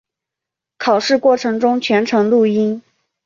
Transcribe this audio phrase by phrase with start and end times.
[0.79, 2.81] 考试过程中全程录音。